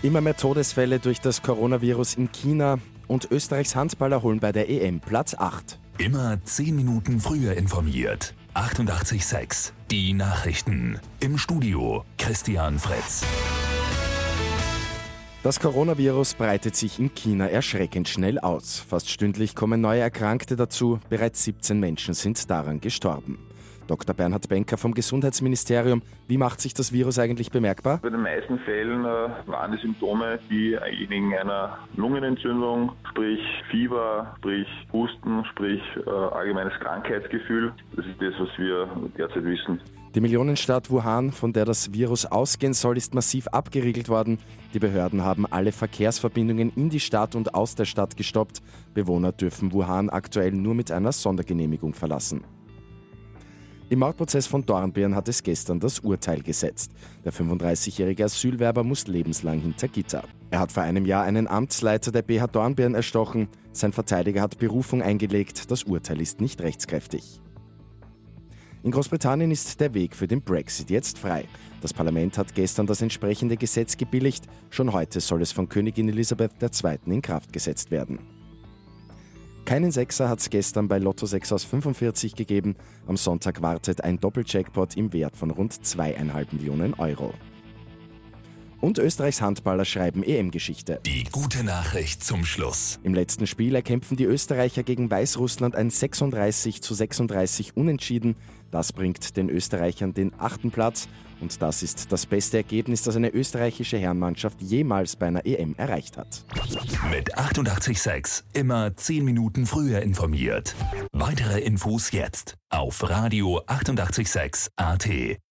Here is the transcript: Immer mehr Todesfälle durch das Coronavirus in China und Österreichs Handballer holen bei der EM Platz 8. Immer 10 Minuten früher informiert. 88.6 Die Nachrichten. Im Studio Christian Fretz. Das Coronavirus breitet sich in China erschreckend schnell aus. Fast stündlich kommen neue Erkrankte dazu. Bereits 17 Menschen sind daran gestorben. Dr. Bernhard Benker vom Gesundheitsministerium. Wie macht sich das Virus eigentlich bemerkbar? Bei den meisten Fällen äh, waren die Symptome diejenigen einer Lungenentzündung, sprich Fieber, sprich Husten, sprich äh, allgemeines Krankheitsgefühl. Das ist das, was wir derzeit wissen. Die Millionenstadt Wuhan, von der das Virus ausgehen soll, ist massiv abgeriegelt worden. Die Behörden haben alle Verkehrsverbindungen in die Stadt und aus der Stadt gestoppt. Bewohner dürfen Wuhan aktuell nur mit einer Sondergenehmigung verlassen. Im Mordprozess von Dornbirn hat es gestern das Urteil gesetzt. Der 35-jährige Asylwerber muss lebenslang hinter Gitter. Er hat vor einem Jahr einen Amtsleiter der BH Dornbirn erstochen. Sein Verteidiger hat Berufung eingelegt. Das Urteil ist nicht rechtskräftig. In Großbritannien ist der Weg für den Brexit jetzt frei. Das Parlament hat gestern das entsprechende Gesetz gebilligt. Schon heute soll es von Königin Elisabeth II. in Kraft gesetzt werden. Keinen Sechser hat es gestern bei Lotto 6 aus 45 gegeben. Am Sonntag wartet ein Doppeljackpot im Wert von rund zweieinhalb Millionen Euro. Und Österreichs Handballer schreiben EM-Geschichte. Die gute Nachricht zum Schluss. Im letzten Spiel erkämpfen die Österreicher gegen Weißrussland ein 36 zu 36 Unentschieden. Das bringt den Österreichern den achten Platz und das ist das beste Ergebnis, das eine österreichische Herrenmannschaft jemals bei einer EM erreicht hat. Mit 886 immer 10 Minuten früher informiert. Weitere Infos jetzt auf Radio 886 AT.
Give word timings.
Immer 0.00 0.20
mehr 0.20 0.36
Todesfälle 0.36 1.00
durch 1.00 1.20
das 1.20 1.42
Coronavirus 1.42 2.14
in 2.14 2.30
China 2.30 2.78
und 3.08 3.32
Österreichs 3.32 3.74
Handballer 3.74 4.22
holen 4.22 4.38
bei 4.38 4.52
der 4.52 4.70
EM 4.70 5.00
Platz 5.00 5.34
8. 5.34 5.76
Immer 5.98 6.38
10 6.44 6.76
Minuten 6.76 7.18
früher 7.18 7.54
informiert. 7.54 8.32
88.6 8.54 9.72
Die 9.90 10.12
Nachrichten. 10.12 11.00
Im 11.18 11.36
Studio 11.36 12.04
Christian 12.16 12.78
Fretz. 12.78 13.24
Das 15.42 15.58
Coronavirus 15.58 16.34
breitet 16.34 16.76
sich 16.76 17.00
in 17.00 17.12
China 17.12 17.48
erschreckend 17.48 18.08
schnell 18.08 18.38
aus. 18.38 18.78
Fast 18.78 19.10
stündlich 19.10 19.56
kommen 19.56 19.80
neue 19.80 20.00
Erkrankte 20.00 20.54
dazu. 20.54 21.00
Bereits 21.08 21.42
17 21.42 21.80
Menschen 21.80 22.14
sind 22.14 22.48
daran 22.48 22.80
gestorben. 22.80 23.47
Dr. 23.86 24.14
Bernhard 24.14 24.48
Benker 24.48 24.76
vom 24.76 24.94
Gesundheitsministerium. 24.94 26.02
Wie 26.26 26.38
macht 26.38 26.60
sich 26.60 26.74
das 26.74 26.92
Virus 26.92 27.18
eigentlich 27.18 27.50
bemerkbar? 27.50 27.98
Bei 28.02 28.10
den 28.10 28.22
meisten 28.22 28.58
Fällen 28.60 29.04
äh, 29.04 29.28
waren 29.46 29.72
die 29.72 29.78
Symptome 29.78 30.38
diejenigen 30.50 31.34
einer 31.34 31.78
Lungenentzündung, 31.96 32.92
sprich 33.10 33.40
Fieber, 33.70 34.34
sprich 34.38 34.66
Husten, 34.92 35.44
sprich 35.52 35.82
äh, 36.06 36.10
allgemeines 36.10 36.74
Krankheitsgefühl. 36.80 37.72
Das 37.96 38.06
ist 38.06 38.20
das, 38.20 38.34
was 38.38 38.58
wir 38.58 38.88
derzeit 39.16 39.44
wissen. 39.44 39.80
Die 40.14 40.22
Millionenstadt 40.22 40.90
Wuhan, 40.90 41.32
von 41.32 41.52
der 41.52 41.66
das 41.66 41.92
Virus 41.92 42.24
ausgehen 42.24 42.72
soll, 42.72 42.96
ist 42.96 43.14
massiv 43.14 43.46
abgeriegelt 43.48 44.08
worden. 44.08 44.38
Die 44.72 44.78
Behörden 44.78 45.22
haben 45.22 45.46
alle 45.46 45.70
Verkehrsverbindungen 45.70 46.72
in 46.74 46.88
die 46.88 47.00
Stadt 47.00 47.34
und 47.34 47.54
aus 47.54 47.74
der 47.74 47.84
Stadt 47.84 48.16
gestoppt. 48.16 48.62
Bewohner 48.94 49.32
dürfen 49.32 49.72
Wuhan 49.72 50.08
aktuell 50.08 50.52
nur 50.52 50.74
mit 50.74 50.90
einer 50.90 51.12
Sondergenehmigung 51.12 51.92
verlassen. 51.92 52.42
Im 53.90 54.00
Mordprozess 54.00 54.46
von 54.46 54.66
Dornbirn 54.66 55.14
hat 55.14 55.28
es 55.28 55.42
gestern 55.42 55.80
das 55.80 56.00
Urteil 56.00 56.42
gesetzt. 56.42 56.92
Der 57.24 57.32
35-jährige 57.32 58.24
Asylwerber 58.24 58.84
muss 58.84 59.06
lebenslang 59.06 59.60
hinter 59.60 59.88
Gitter. 59.88 60.24
Er 60.50 60.60
hat 60.60 60.72
vor 60.72 60.82
einem 60.82 61.06
Jahr 61.06 61.24
einen 61.24 61.46
Amtsleiter 61.46 62.12
der 62.12 62.20
BH 62.20 62.48
Dornbirn 62.48 62.94
erstochen. 62.94 63.48
Sein 63.72 63.94
Verteidiger 63.94 64.42
hat 64.42 64.58
Berufung 64.58 65.00
eingelegt. 65.00 65.70
Das 65.70 65.84
Urteil 65.84 66.20
ist 66.20 66.38
nicht 66.38 66.60
rechtskräftig. 66.60 67.40
In 68.82 68.90
Großbritannien 68.90 69.50
ist 69.50 69.80
der 69.80 69.94
Weg 69.94 70.14
für 70.14 70.28
den 70.28 70.42
Brexit 70.42 70.90
jetzt 70.90 71.18
frei. 71.18 71.46
Das 71.80 71.94
Parlament 71.94 72.36
hat 72.36 72.54
gestern 72.54 72.86
das 72.86 73.00
entsprechende 73.00 73.56
Gesetz 73.56 73.96
gebilligt. 73.96 74.44
Schon 74.68 74.92
heute 74.92 75.20
soll 75.20 75.40
es 75.40 75.50
von 75.50 75.66
Königin 75.66 76.10
Elisabeth 76.10 76.52
II. 76.62 76.98
in 77.06 77.22
Kraft 77.22 77.54
gesetzt 77.54 77.90
werden. 77.90 78.37
Keinen 79.68 79.90
Sechser 79.90 80.30
hat 80.30 80.38
es 80.38 80.48
gestern 80.48 80.88
bei 80.88 80.98
Lotto 80.98 81.26
6 81.26 81.52
aus 81.52 81.64
45 81.64 82.34
gegeben. 82.34 82.74
Am 83.06 83.18
Sonntag 83.18 83.60
wartet 83.60 84.02
ein 84.02 84.18
Doppeljackpot 84.18 84.96
im 84.96 85.12
Wert 85.12 85.36
von 85.36 85.50
rund 85.50 85.84
zweieinhalb 85.84 86.54
Millionen 86.54 86.94
Euro. 86.94 87.34
Und 88.80 88.98
Österreichs 88.98 89.40
Handballer 89.40 89.84
schreiben 89.84 90.22
EM-Geschichte. 90.22 91.00
Die 91.04 91.24
gute 91.24 91.64
Nachricht 91.64 92.22
zum 92.22 92.44
Schluss. 92.44 93.00
Im 93.02 93.12
letzten 93.12 93.46
Spiel 93.46 93.74
erkämpfen 93.74 94.16
die 94.16 94.24
Österreicher 94.24 94.84
gegen 94.84 95.10
Weißrussland 95.10 95.74
ein 95.74 95.90
36 95.90 96.80
zu 96.80 96.94
36 96.94 97.76
Unentschieden. 97.76 98.36
Das 98.70 98.92
bringt 98.92 99.36
den 99.36 99.48
Österreichern 99.48 100.14
den 100.14 100.32
achten 100.38 100.70
Platz 100.70 101.08
und 101.40 101.60
das 101.62 101.82
ist 101.82 102.12
das 102.12 102.26
beste 102.26 102.58
Ergebnis, 102.58 103.02
das 103.02 103.16
eine 103.16 103.30
österreichische 103.32 103.98
Herrenmannschaft 103.98 104.60
jemals 104.60 105.16
bei 105.16 105.26
einer 105.26 105.46
EM 105.46 105.74
erreicht 105.76 106.16
hat. 106.16 106.44
Mit 107.10 107.36
886 107.36 108.44
immer 108.52 108.94
10 108.94 109.24
Minuten 109.24 109.66
früher 109.66 110.02
informiert. 110.02 110.74
Weitere 111.12 111.60
Infos 111.60 112.10
jetzt 112.12 112.54
auf 112.70 113.08
Radio 113.08 113.62
886 113.66 114.70
AT. 114.76 115.38